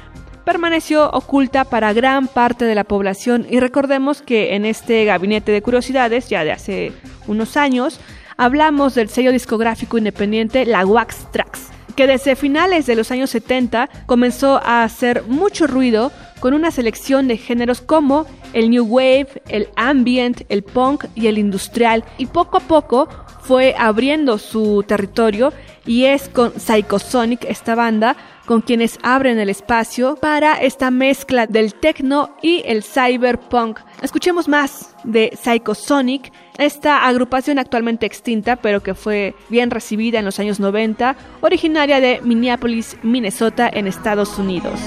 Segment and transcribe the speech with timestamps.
[0.44, 3.46] permaneció oculta para gran parte de la población.
[3.48, 6.92] Y recordemos que en este gabinete de curiosidades, ya de hace
[7.26, 7.98] unos años,
[8.36, 13.88] hablamos del sello discográfico independiente La Wax Trax, que desde finales de los años 70
[14.04, 18.26] comenzó a hacer mucho ruido con una selección de géneros como
[18.56, 23.06] el new wave, el ambient, el punk y el industrial y poco a poco
[23.43, 25.53] fue abriendo su territorio
[25.84, 31.75] y es con Psychosonic esta banda con quienes abren el espacio para esta mezcla del
[31.75, 33.81] techno y el cyberpunk.
[34.00, 40.38] Escuchemos más de Psychosonic, esta agrupación actualmente extinta, pero que fue bien recibida en los
[40.38, 44.81] años 90, originaria de Minneapolis, Minnesota, en Estados Unidos.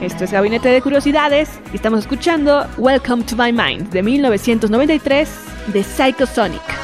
[0.00, 5.28] Esto es Gabinete de Curiosidades y estamos escuchando Welcome to My Mind de 1993
[5.72, 6.77] de Psychosonic.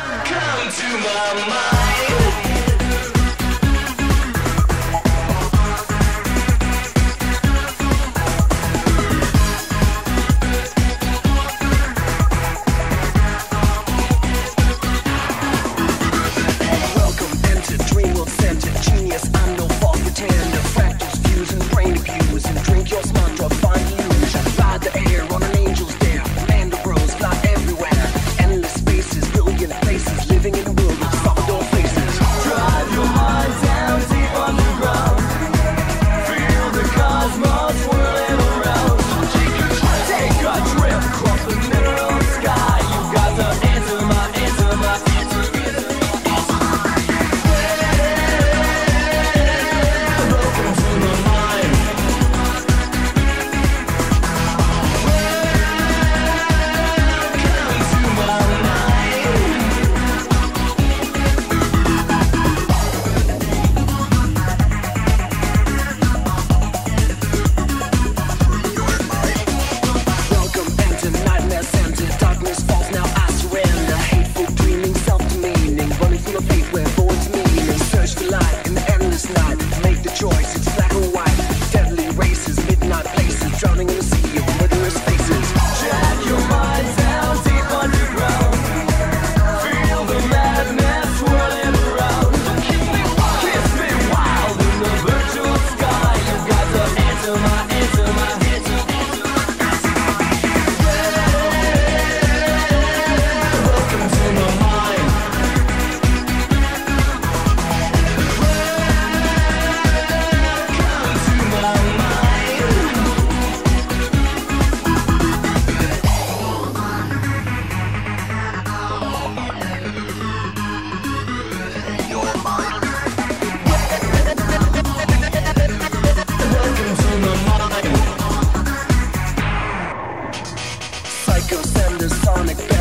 [131.48, 132.73] Cause I'm the sonic.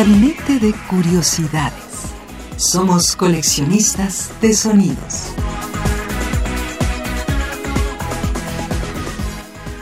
[0.00, 2.14] Gabinete de Curiosidades.
[2.56, 5.34] Somos coleccionistas de sonidos.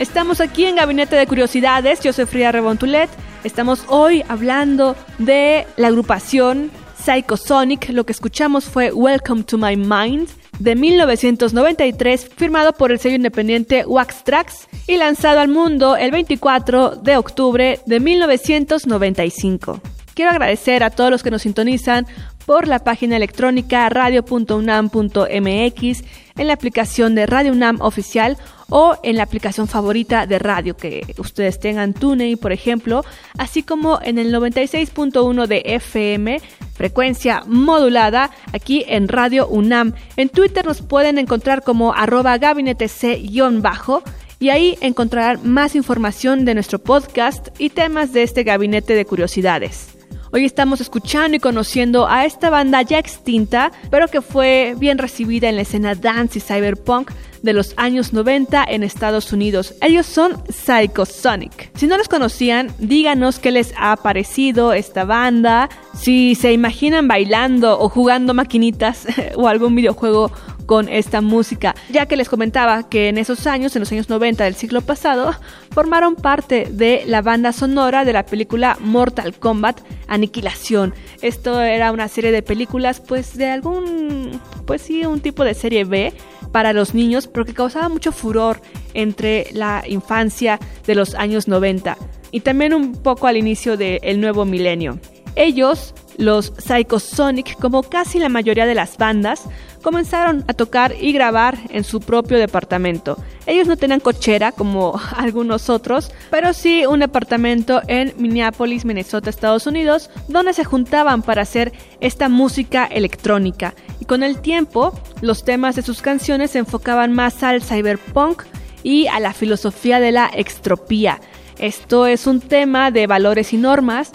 [0.00, 3.08] Estamos aquí en Gabinete de Curiosidades, yo soy Frida Rebontulet.
[3.44, 7.90] Estamos hoy hablando de la agrupación Psychosonic.
[7.90, 10.28] Lo que escuchamos fue Welcome to My Mind
[10.58, 16.96] de 1993, firmado por el sello independiente Wax Tracks y lanzado al mundo el 24
[16.96, 19.80] de octubre de 1995.
[20.18, 22.04] Quiero agradecer a todos los que nos sintonizan
[22.44, 26.04] por la página electrónica radio.unam.mx,
[26.36, 28.36] en la aplicación de Radio UNAM oficial
[28.68, 33.04] o en la aplicación favorita de radio que ustedes tengan TuneIn, por ejemplo,
[33.38, 36.40] así como en el 96.1 de FM,
[36.74, 39.94] frecuencia modulada, aquí en Radio UNAM.
[40.16, 44.02] En Twitter nos pueden encontrar como arroba gabinete C-bajo
[44.40, 49.97] y ahí encontrarán más información de nuestro podcast y temas de este gabinete de curiosidades.
[50.30, 55.48] Hoy estamos escuchando y conociendo a esta banda ya extinta, pero que fue bien recibida
[55.48, 57.10] en la escena dance y cyberpunk
[57.42, 59.74] de los años 90 en Estados Unidos.
[59.80, 61.70] Ellos son Psychosonic.
[61.78, 67.80] Si no los conocían, díganos qué les ha parecido esta banda, si se imaginan bailando
[67.80, 70.30] o jugando maquinitas o algún videojuego
[70.68, 74.44] con esta música, ya que les comentaba que en esos años, en los años 90
[74.44, 75.34] del siglo pasado,
[75.70, 80.92] formaron parte de la banda sonora de la película Mortal Kombat Aniquilación.
[81.22, 85.84] Esto era una serie de películas, pues de algún, pues sí, un tipo de serie
[85.84, 86.12] B
[86.52, 88.60] para los niños, pero que causaba mucho furor
[88.92, 91.96] entre la infancia de los años 90
[92.30, 95.00] y también un poco al inicio del nuevo milenio.
[95.34, 99.44] Ellos, los Psychosonic, como casi la mayoría de las bandas,
[99.82, 103.16] comenzaron a tocar y grabar en su propio departamento.
[103.46, 109.66] Ellos no tenían cochera como algunos otros, pero sí un departamento en Minneapolis, Minnesota, Estados
[109.66, 113.74] Unidos, donde se juntaban para hacer esta música electrónica.
[114.00, 118.42] Y con el tiempo, los temas de sus canciones se enfocaban más al cyberpunk
[118.82, 121.20] y a la filosofía de la extropía.
[121.58, 124.12] Esto es un tema de valores y normas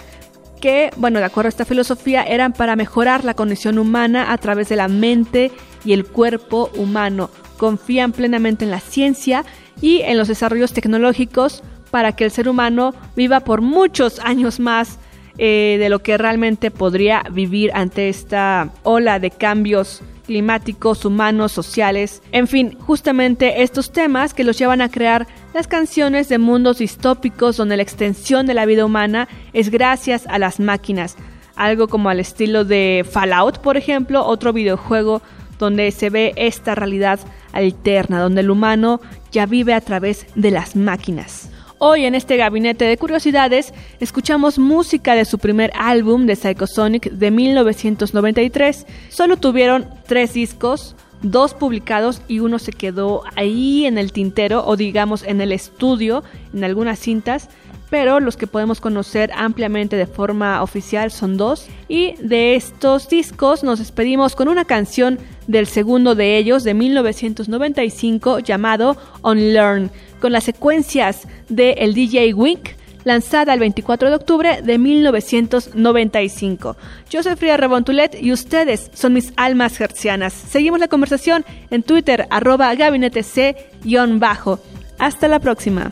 [0.64, 4.70] que, bueno, de acuerdo a esta filosofía, eran para mejorar la condición humana a través
[4.70, 5.52] de la mente
[5.84, 7.30] y el cuerpo humano.
[7.58, 9.44] Confían plenamente en la ciencia
[9.82, 15.00] y en los desarrollos tecnológicos para que el ser humano viva por muchos años más
[15.38, 20.02] eh, de lo que realmente podría vivir ante esta ola de cambios
[20.34, 26.28] climáticos, humanos, sociales, en fin, justamente estos temas que los llevan a crear las canciones
[26.28, 31.18] de mundos distópicos donde la extensión de la vida humana es gracias a las máquinas,
[31.56, 35.22] algo como al estilo de Fallout, por ejemplo, otro videojuego
[35.60, 37.20] donde se ve esta realidad
[37.52, 41.53] alterna, donde el humano ya vive a través de las máquinas.
[41.86, 47.30] Hoy en este gabinete de curiosidades escuchamos música de su primer álbum de Psychosonic de
[47.30, 48.88] 1993.
[49.10, 54.78] Solo tuvieron tres discos, dos publicados y uno se quedó ahí en el tintero o
[54.78, 56.24] digamos en el estudio,
[56.54, 57.50] en algunas cintas,
[57.90, 61.68] pero los que podemos conocer ampliamente de forma oficial son dos.
[61.90, 68.40] Y de estos discos nos despedimos con una canción del segundo de ellos de 1995
[68.40, 69.92] llamado Unlearn
[70.24, 72.70] con las secuencias de el DJ Wink,
[73.04, 76.78] lanzada el 24 de octubre de 1995.
[77.10, 80.32] Yo soy Frida Rebontulet y ustedes son mis almas hercianas.
[80.32, 84.62] Seguimos la conversación en Twitter, arroba gabinete C-bajo.
[84.98, 85.92] Hasta la próxima.